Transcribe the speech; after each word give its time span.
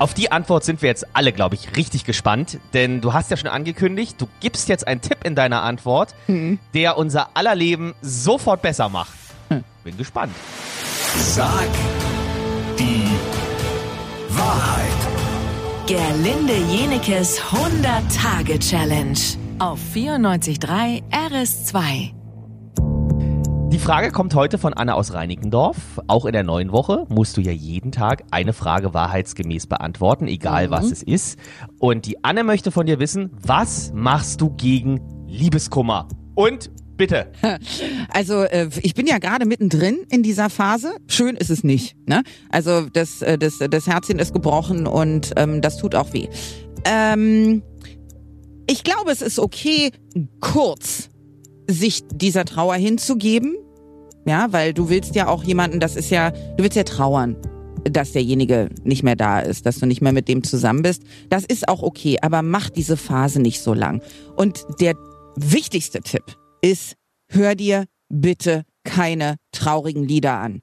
Auf 0.00 0.14
die 0.14 0.32
Antwort 0.32 0.64
sind 0.64 0.80
wir 0.80 0.88
jetzt 0.88 1.06
alle, 1.12 1.30
glaube 1.30 1.56
ich, 1.56 1.76
richtig 1.76 2.06
gespannt, 2.06 2.58
denn 2.72 3.02
du 3.02 3.12
hast 3.12 3.30
ja 3.30 3.36
schon 3.36 3.50
angekündigt, 3.50 4.18
du 4.18 4.28
gibst 4.40 4.70
jetzt 4.70 4.88
einen 4.88 5.02
Tipp 5.02 5.18
in 5.24 5.34
deiner 5.34 5.62
Antwort, 5.62 6.14
der 6.72 6.96
unser 6.96 7.36
aller 7.36 7.54
Leben 7.54 7.92
sofort 8.00 8.62
besser 8.62 8.88
macht. 8.88 9.12
Bin 9.84 9.98
gespannt. 9.98 10.34
Sag 11.18 11.68
die 12.78 13.10
Wahrheit. 14.30 14.86
Gerlinde 15.86 16.56
Jenekes 16.72 17.38
100-Tage-Challenge 17.42 19.20
auf 19.58 19.78
94.3 19.94 21.02
RS2. 21.12 22.19
Die 23.72 23.78
Frage 23.78 24.10
kommt 24.10 24.34
heute 24.34 24.58
von 24.58 24.74
Anna 24.74 24.94
aus 24.94 25.12
Reinickendorf. 25.12 26.00
Auch 26.08 26.26
in 26.26 26.32
der 26.32 26.42
neuen 26.42 26.72
Woche 26.72 27.06
musst 27.08 27.36
du 27.36 27.40
ja 27.40 27.52
jeden 27.52 27.92
Tag 27.92 28.24
eine 28.32 28.52
Frage 28.52 28.94
wahrheitsgemäß 28.94 29.68
beantworten, 29.68 30.26
egal 30.26 30.72
was 30.72 30.90
es 30.90 31.04
ist. 31.04 31.38
Und 31.78 32.06
die 32.06 32.24
Anne 32.24 32.42
möchte 32.42 32.72
von 32.72 32.86
dir 32.86 32.98
wissen, 32.98 33.30
was 33.40 33.92
machst 33.94 34.40
du 34.40 34.50
gegen 34.50 35.00
Liebeskummer? 35.28 36.08
Und 36.34 36.72
bitte. 36.96 37.30
Also 38.12 38.42
äh, 38.42 38.68
ich 38.82 38.94
bin 38.94 39.06
ja 39.06 39.18
gerade 39.18 39.46
mittendrin 39.46 39.98
in 40.10 40.24
dieser 40.24 40.50
Phase. 40.50 40.96
Schön 41.06 41.36
ist 41.36 41.48
es 41.48 41.62
nicht. 41.62 41.96
Ne? 42.08 42.24
Also 42.50 42.88
das, 42.92 43.22
äh, 43.22 43.38
das, 43.38 43.58
das 43.58 43.86
Herzchen 43.86 44.18
ist 44.18 44.32
gebrochen 44.32 44.88
und 44.88 45.32
ähm, 45.36 45.60
das 45.60 45.78
tut 45.78 45.94
auch 45.94 46.12
weh. 46.12 46.28
Ähm, 46.84 47.62
ich 48.66 48.82
glaube, 48.82 49.12
es 49.12 49.22
ist 49.22 49.38
okay, 49.38 49.92
kurz 50.40 51.08
sich 51.72 52.02
dieser 52.12 52.44
Trauer 52.44 52.74
hinzugeben. 52.74 53.56
Ja, 54.26 54.52
weil 54.52 54.74
du 54.74 54.88
willst 54.90 55.14
ja 55.14 55.28
auch 55.28 55.42
jemanden, 55.44 55.80
das 55.80 55.96
ist 55.96 56.10
ja, 56.10 56.30
du 56.30 56.62
willst 56.62 56.76
ja 56.76 56.84
trauern, 56.84 57.36
dass 57.84 58.12
derjenige 58.12 58.68
nicht 58.84 59.02
mehr 59.02 59.16
da 59.16 59.40
ist, 59.40 59.64
dass 59.64 59.78
du 59.78 59.86
nicht 59.86 60.02
mehr 60.02 60.12
mit 60.12 60.28
dem 60.28 60.44
zusammen 60.44 60.82
bist. 60.82 61.02
Das 61.30 61.44
ist 61.44 61.68
auch 61.68 61.82
okay, 61.82 62.18
aber 62.20 62.42
mach 62.42 62.68
diese 62.68 62.96
Phase 62.98 63.40
nicht 63.40 63.62
so 63.62 63.72
lang. 63.72 64.02
Und 64.36 64.64
der 64.80 64.94
wichtigste 65.36 66.00
Tipp 66.00 66.24
ist, 66.60 66.96
hör 67.30 67.54
dir 67.54 67.86
bitte 68.10 68.64
keine 68.84 69.36
traurigen 69.52 70.04
Lieder 70.04 70.34
an. 70.38 70.60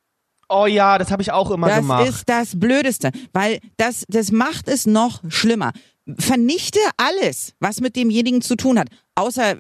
Oh 0.50 0.66
ja, 0.66 0.98
das 0.98 1.12
habe 1.12 1.22
ich 1.22 1.32
auch 1.32 1.52
immer 1.52 1.68
Das 1.68 1.78
gemacht. 1.80 2.08
ist 2.08 2.24
das 2.30 2.58
Blödeste, 2.60 3.12
weil 3.34 3.60
das, 3.78 4.06
das 4.08 4.32
macht 4.32 4.68
es 4.70 4.86
noch 4.86 5.22
schlimmer. 5.30 5.72
Vernichte 6.18 6.80
alles, 6.96 7.54
was 7.60 7.82
mit 7.82 7.96
demjenigen 7.96 8.42
zu 8.42 8.56
tun 8.56 8.80
hat, 8.80 8.88
außer 9.16 9.58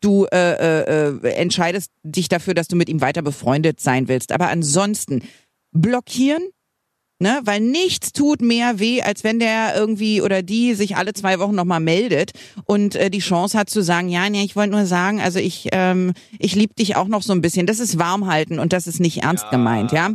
du 0.00 0.26
äh, 0.26 0.36
äh, 0.36 1.08
äh, 1.08 1.28
entscheidest 1.34 1.90
dich 2.02 2.28
dafür, 2.28 2.54
dass 2.54 2.68
du 2.68 2.76
mit 2.76 2.88
ihm 2.88 3.00
weiter 3.00 3.22
befreundet 3.22 3.80
sein 3.80 4.08
willst. 4.08 4.32
Aber 4.32 4.48
ansonsten 4.48 5.22
blockieren, 5.72 6.42
ne, 7.20 7.40
weil 7.44 7.60
nichts 7.60 8.12
tut 8.12 8.40
mehr 8.40 8.78
weh, 8.78 9.02
als 9.02 9.24
wenn 9.24 9.38
der 9.38 9.74
irgendwie 9.76 10.22
oder 10.22 10.42
die 10.42 10.74
sich 10.74 10.96
alle 10.96 11.12
zwei 11.12 11.38
Wochen 11.38 11.54
nochmal 11.54 11.80
meldet 11.80 12.32
und 12.64 12.96
äh, 12.96 13.10
die 13.10 13.18
Chance 13.18 13.58
hat 13.58 13.70
zu 13.70 13.82
sagen, 13.82 14.08
ja, 14.08 14.28
nee, 14.28 14.42
ich 14.42 14.56
wollte 14.56 14.72
nur 14.72 14.86
sagen, 14.86 15.20
also 15.20 15.38
ich, 15.38 15.68
ähm, 15.72 16.12
ich 16.38 16.54
lieb 16.54 16.74
dich 16.76 16.96
auch 16.96 17.08
noch 17.08 17.22
so 17.22 17.32
ein 17.32 17.42
bisschen. 17.42 17.66
Das 17.66 17.78
ist 17.78 17.98
warm 17.98 18.26
halten 18.26 18.58
und 18.58 18.72
das 18.72 18.86
ist 18.86 19.00
nicht 19.00 19.22
ernst 19.22 19.50
gemeint, 19.50 19.92
ja. 19.92 20.14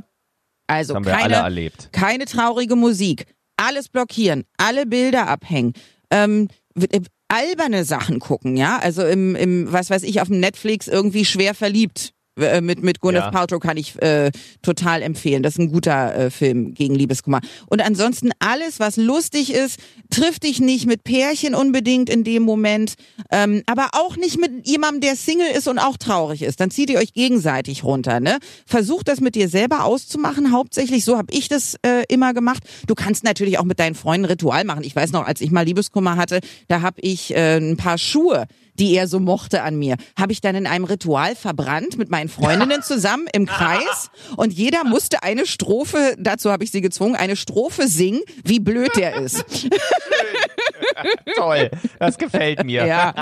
Also 0.68 0.94
das 0.94 0.96
haben 0.96 1.06
wir 1.06 1.14
alle 1.14 1.22
keine, 1.22 1.36
erlebt. 1.36 1.90
keine 1.92 2.26
traurige 2.26 2.76
Musik, 2.76 3.26
alles 3.56 3.88
blockieren, 3.88 4.46
alle 4.58 4.88
Bilder 4.88 5.28
abhängen, 5.28 5.74
ähm, 6.10 6.50
äh, 6.76 7.02
alberne 7.36 7.84
Sachen 7.84 8.20
gucken, 8.20 8.56
ja. 8.56 8.80
Also 8.80 9.06
im, 9.06 9.36
im, 9.36 9.72
was 9.72 9.90
weiß 9.90 10.04
ich, 10.04 10.22
auf 10.22 10.30
dem 10.30 10.40
Netflix 10.40 10.88
irgendwie 10.88 11.26
schwer 11.26 11.54
verliebt. 11.54 12.15
Äh, 12.40 12.62
Mit, 12.62 12.84
mit 12.84 13.02
Gwyneth 13.02 13.24
Ja. 13.24 13.32
Paltrow 13.32 13.60
kann 13.60 13.78
ich 13.78 14.02
äh, 14.02 14.32
total 14.62 15.02
empfehlen. 15.02 15.44
Das 15.44 15.54
ist 15.54 15.60
ein 15.60 15.72
guter 15.72 16.16
äh, 16.16 16.30
Film 16.30 16.74
gegen 16.74 16.96
Liebeskummer. 16.96 17.40
Und 17.68 17.82
ansonsten 17.82 18.32
alles, 18.40 18.80
was 18.80 18.98
lustig 18.98 19.54
ist, 19.54 19.80
trifft 20.10 20.44
dich 20.44 20.60
nicht 20.60 20.86
mit 20.86 21.04
Pärchen 21.04 21.56
unbedingt 21.56 22.10
in 22.10 22.24
dem 22.24 22.44
Moment, 22.44 22.96
ähm, 23.32 23.64
aber 23.66 23.90
auch 23.94 24.18
nicht 24.18 24.40
mit 24.40 24.68
jemandem, 24.68 25.02
der 25.02 25.16
Single 25.16 25.48
ist 25.56 25.68
und 25.68 25.80
auch 25.80 25.98
traurig 25.98 26.42
ist. 26.42 26.60
Dann 26.60 26.72
zieht 26.72 26.90
ihr 26.90 27.00
euch 27.00 27.14
gegenseitig 27.14 27.84
runter. 27.84 28.20
Ne? 28.20 28.40
Versucht 28.66 29.08
das 29.08 29.22
mit 29.22 29.36
dir 29.36 29.50
selber 29.50 29.86
auszumachen. 29.86 30.52
Hauptsächlich 30.52 31.06
so 31.06 31.18
habe 31.18 31.34
ich 31.34 31.48
das 31.48 31.76
äh, 31.86 32.04
immer 32.10 32.34
gemacht. 32.34 32.64
Du 32.88 32.96
kannst 32.96 33.24
natürlich 33.24 33.60
auch 33.60 33.64
mit 33.64 33.80
deinen 33.80 33.96
Freunden 33.96 34.26
Ritual 34.26 34.64
machen. 34.66 34.84
Ich 34.84 34.96
weiß 34.96 35.12
noch, 35.12 35.26
als 35.26 35.42
ich 35.42 35.52
mal 35.52 35.66
Liebeskummer 35.66 36.18
hatte, 36.18 36.40
da 36.68 36.82
habe 36.82 37.00
ich 37.02 37.34
äh, 37.34 37.58
ein 37.58 37.78
paar 37.78 37.98
Schuhe 37.98 38.46
die 38.80 38.96
er 38.96 39.08
so 39.08 39.20
mochte 39.20 39.64
an 39.64 39.78
mir, 39.78 39.96
habe 40.18 40.32
ich 40.32 40.42
dann 40.42 40.56
in 40.56 40.68
einem 40.68 40.86
Ritual 40.86 41.36
verbrannt 41.36 41.98
mit 41.98 42.10
meinen 42.10 42.30
Freundinnen 42.30 42.82
zusammen 42.84 43.28
im 43.34 43.46
Kreis 43.46 44.10
und 44.36 44.54
jeder 44.54 44.84
musste 44.84 45.24
eine 45.24 45.46
Strophe, 45.46 46.16
dazu 46.18 46.52
habe 46.52 46.64
ich 46.64 46.72
sie 46.72 46.82
gezwungen, 46.82 47.16
eine 47.16 47.36
Strophe 47.36 47.88
singen, 47.88 48.22
wie 48.44 48.60
blöd 48.60 48.96
der 48.96 49.16
ist. 49.16 49.46
Toll, 51.36 51.72
das 52.00 52.18
gefällt 52.18 52.64
mir. 52.64 52.86
Ja. 52.86 53.14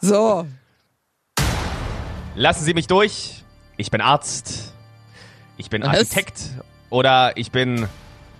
So. 0.00 0.46
Lassen 2.34 2.64
Sie 2.64 2.74
mich 2.74 2.86
durch. 2.86 3.44
Ich 3.76 3.90
bin 3.90 4.00
Arzt. 4.00 4.72
Ich 5.56 5.68
bin? 5.70 5.82
Architekt. 5.82 6.40
Oder 6.90 7.36
ich 7.36 7.50
bin 7.50 7.88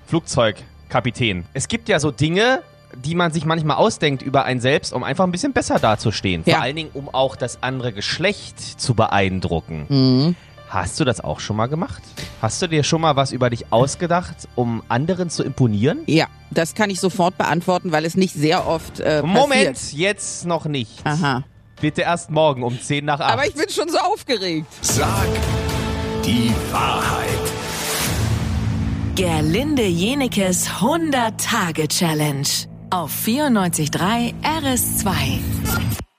Flugzeugkapitän. 0.07 1.45
Es 1.53 1.69
gibt 1.69 1.89
ja 1.89 2.01
so 2.01 2.11
Dinge, 2.11 2.63
die 2.97 3.15
man 3.15 3.33
sich 3.33 3.45
manchmal 3.45 3.77
ausdenkt 3.77 4.23
über 4.23 4.45
ein 4.45 4.61
selbst, 4.61 4.93
um 4.93 5.05
einfach 5.05 5.25
ein 5.25 5.33
bisschen 5.33 5.53
besser 5.53 5.79
dazustehen. 5.79 6.43
Ja. 6.45 6.57
Vor 6.57 6.63
allen 6.63 6.77
Dingen, 6.77 6.91
um 6.95 7.09
auch 7.09 7.37
das 7.37 7.63
andere 7.63 7.93
Geschlecht 7.93 8.61
zu 8.61 8.95
beeindrucken. 8.95 9.87
Mhm. 9.89 10.37
Hast 10.69 10.99
du 10.99 11.05
das 11.05 11.21
auch 11.21 11.39
schon 11.39 11.57
mal 11.57 11.67
gemacht? 11.67 12.03
Hast 12.41 12.63
du 12.63 12.67
dir 12.67 12.83
schon 12.83 13.03
mal 13.03 13.15
was 13.15 13.31
über 13.33 13.51
dich 13.51 13.71
ausgedacht, 13.71 14.49
um 14.55 14.83
anderen 14.89 15.29
zu 15.29 15.43
imponieren? 15.43 15.99
Ja, 16.07 16.29
das 16.51 16.75
kann 16.75 16.89
ich 16.89 16.99
sofort 16.99 17.37
beantworten, 17.37 17.93
weil 17.93 18.07
es 18.07 18.17
nicht 18.17 18.35
sehr 18.35 18.67
oft 18.67 18.99
äh, 19.01 19.23
Moment, 19.23 19.75
passiert. 19.75 20.01
jetzt 20.01 20.47
noch 20.47 20.65
nicht. 20.65 21.05
Aha. 21.05 21.45
Bitte 21.79 22.03
erst 22.03 22.31
morgen 22.31 22.63
um 22.63 22.81
10 22.81 23.05
nach 23.05 23.21
8. 23.21 23.33
Aber 23.33 23.47
ich 23.47 23.55
bin 23.55 23.69
schon 23.69 23.91
so 23.91 23.99
aufgeregt. 23.99 24.67
Sag 24.81 25.27
die 26.25 26.55
Wahrheit. 26.71 27.29
Gerlinde 29.15 29.83
Jenekes 29.85 30.71
100-Tage-Challenge 30.81 32.49
auf 32.93 33.11
94.3 33.27 34.35
RS2. 34.43 36.12